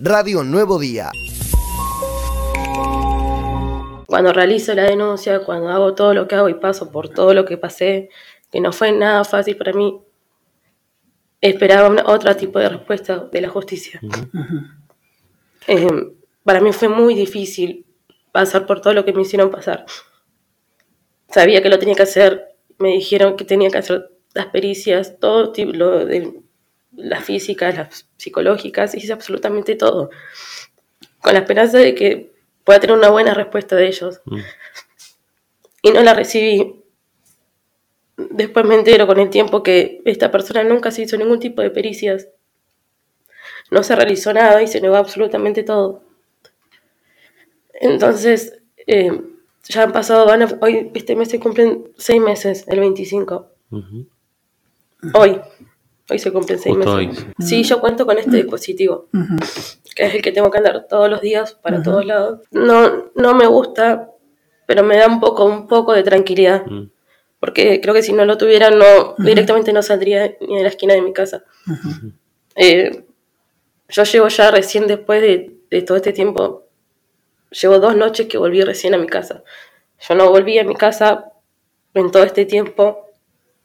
[0.00, 1.10] Radio Nuevo Día.
[4.06, 7.44] Cuando realizo la denuncia, cuando hago todo lo que hago y paso por todo lo
[7.44, 8.08] que pasé,
[8.52, 10.00] que no fue nada fácil para mí,
[11.40, 14.00] esperaba otro tipo de respuesta de la justicia.
[15.66, 16.12] Eh,
[16.44, 17.84] para mí fue muy difícil
[18.30, 19.84] pasar por todo lo que me hicieron pasar.
[21.28, 25.52] Sabía que lo tenía que hacer, me dijeron que tenía que hacer las pericias, todo
[25.74, 26.40] lo de
[26.98, 30.10] las físicas, las psicológicas, hice absolutamente todo.
[31.22, 32.32] Con la esperanza de que
[32.64, 34.20] pueda tener una buena respuesta de ellos.
[34.24, 34.38] Mm.
[35.82, 36.82] Y no la recibí.
[38.16, 41.70] Después me entero con el tiempo que esta persona nunca se hizo ningún tipo de
[41.70, 42.28] pericias.
[43.70, 46.02] No se realizó nada y se negó absolutamente todo.
[47.74, 49.12] Entonces, eh,
[49.68, 50.26] ya han pasado,
[50.60, 53.50] hoy este mes se cumplen seis meses, el 25.
[55.14, 55.40] Hoy.
[56.10, 57.26] Hoy se cumplen seis meses.
[57.38, 59.08] Sí, yo cuento con este dispositivo,
[59.94, 62.40] que es el que tengo que andar todos los días para todos lados.
[62.50, 64.10] No, no me gusta,
[64.66, 66.64] pero me da un poco, un poco de tranquilidad.
[66.64, 66.90] Mm.
[67.40, 70.94] Porque creo que si no lo tuviera, no, directamente no saldría ni de la esquina
[70.94, 71.44] de mi casa.
[72.56, 73.04] Eh,
[73.88, 76.64] yo llevo ya recién después de, de todo este tiempo,
[77.50, 79.44] llevo dos noches que volví recién a mi casa.
[80.00, 81.32] Yo no volví a mi casa
[81.94, 83.06] en todo este tiempo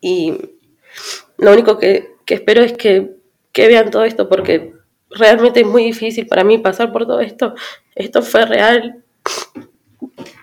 [0.00, 0.36] y
[1.38, 3.16] lo único que que espero es que,
[3.54, 4.74] vean todo esto porque
[5.10, 7.54] realmente es muy difícil para mí pasar por todo esto.
[7.94, 9.04] Esto fue real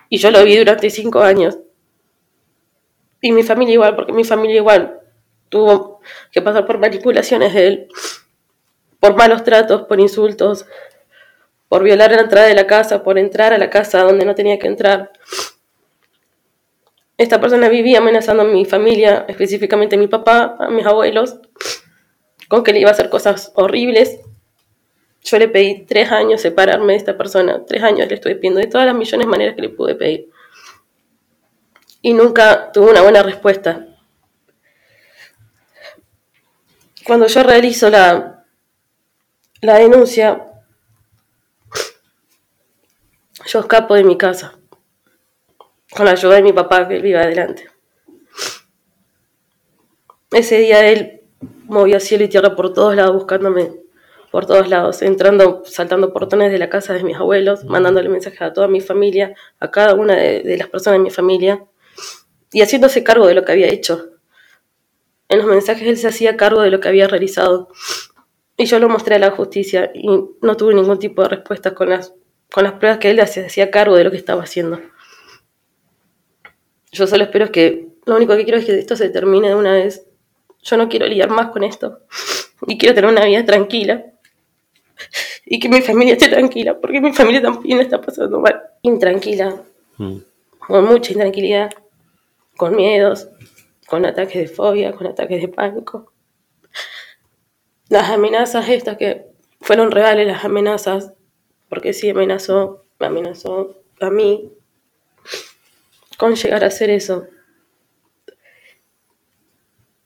[0.10, 1.58] y yo lo vi durante cinco años.
[3.22, 5.00] Y mi familia igual, porque mi familia igual
[5.50, 7.88] tuvo que pasar por manipulaciones de él,
[9.00, 10.66] por malos tratos, por insultos,
[11.68, 14.58] por violar la entrada de la casa, por entrar a la casa donde no tenía
[14.58, 15.12] que entrar.
[17.22, 21.40] Esta persona vivía amenazando a mi familia, específicamente a mi papá, a mis abuelos,
[22.48, 24.22] con que le iba a hacer cosas horribles.
[25.24, 28.66] Yo le pedí tres años separarme de esta persona, tres años le estuve pidiendo de
[28.66, 30.32] todas las millones de maneras que le pude pedir.
[32.02, 33.86] Y nunca tuve una buena respuesta.
[37.06, 38.46] Cuando yo realizo la,
[39.62, 40.44] la denuncia,
[43.46, 44.58] yo escapo de mi casa
[46.02, 47.70] con la ayuda de mi papá que él vive adelante.
[50.32, 51.22] Ese día él
[51.66, 53.72] movió cielo y tierra por todos lados buscándome,
[54.32, 58.52] por todos lados, entrando, saltando portones de la casa de mis abuelos, mandándole mensajes a
[58.52, 61.64] toda mi familia, a cada una de, las personas de mi familia,
[62.52, 64.10] y haciéndose cargo de lo que había hecho.
[65.30, 67.70] En los mensajes él se hacía cargo de lo que había realizado.
[68.58, 70.08] Y yo lo mostré a la justicia y
[70.42, 72.16] no tuve ningún tipo de respuesta con las,
[72.52, 74.80] con las pruebas que él se hacía cargo de lo que estaba haciendo.
[76.92, 79.74] Yo solo espero que, lo único que quiero es que esto se termine de una
[79.74, 80.06] vez.
[80.64, 82.00] Yo no quiero lidiar más con esto.
[82.68, 84.06] Y quiero tener una vida tranquila.
[85.46, 88.62] Y que mi familia esté tranquila, porque mi familia también está pasando mal.
[88.82, 89.64] Intranquila.
[89.98, 90.18] Mm.
[90.60, 91.72] Con mucha intranquilidad.
[92.56, 93.30] Con miedos.
[93.88, 96.12] Con ataques de fobia, con ataques de pánico.
[97.90, 99.26] Las amenazas estas que
[99.60, 101.14] fueron reales, las amenazas,
[101.70, 104.52] porque sí amenazó, me amenazó a mí,
[106.22, 107.26] con llegar a hacer eso.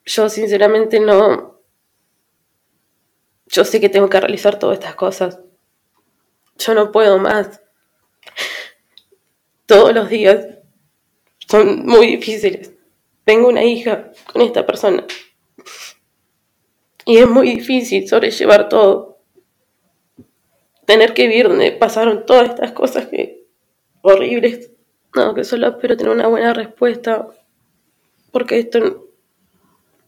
[0.05, 1.59] Yo sinceramente no...
[3.47, 5.41] Yo sé que tengo que realizar todas estas cosas.
[6.57, 7.61] Yo no puedo más.
[9.65, 10.59] Todos los días
[11.49, 12.71] son muy difíciles.
[13.25, 15.05] Tengo una hija con esta persona.
[17.03, 19.19] Y es muy difícil sobrellevar todo.
[20.85, 23.49] Tener que vivir donde pasaron todas estas cosas que
[24.01, 24.74] horribles.
[25.15, 27.27] No, que solo espero tener una buena respuesta,
[28.31, 29.07] porque esto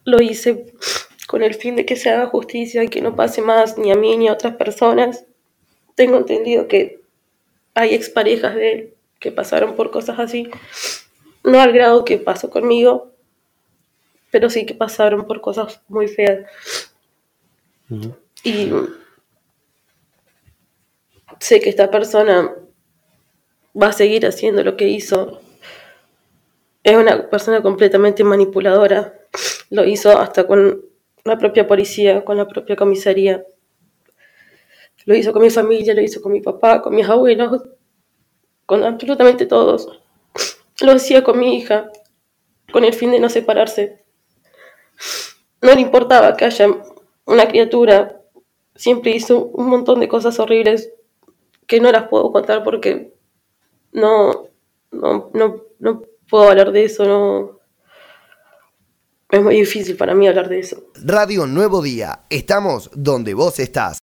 [0.04, 0.74] lo hice
[1.28, 3.96] con el fin de que se haga justicia y que no pase más ni a
[3.96, 5.26] mí ni a otras personas.
[5.96, 7.02] Tengo entendido que
[7.74, 10.50] hay exparejas de él que pasaron por cosas así,
[11.44, 13.14] no al grado que pasó conmigo,
[14.30, 16.46] pero sí que pasaron por cosas muy feas.
[18.44, 18.72] Y
[21.40, 22.54] sé que esta persona
[23.82, 25.40] va a seguir haciendo lo que hizo.
[26.84, 29.14] Es una persona completamente manipuladora.
[29.70, 30.84] Lo hizo hasta con
[31.24, 33.46] la propia policía, con la propia comisaría.
[35.06, 37.64] Lo hizo con mi familia, lo hizo con mi papá, con mis abuelos,
[38.66, 40.02] con absolutamente todos.
[40.82, 41.92] Lo hacía con mi hija,
[42.72, 44.04] con el fin de no separarse.
[45.62, 46.68] No le importaba que haya
[47.26, 48.22] una criatura.
[48.76, 50.94] Siempre hizo un montón de cosas horribles
[51.68, 53.17] que no las puedo contar porque
[53.98, 54.50] no,
[54.92, 57.58] no, no, no puedo hablar de eso, no.
[59.30, 60.84] Es muy difícil para mí hablar de eso.
[61.04, 63.96] Radio Nuevo Día, estamos donde vos estás.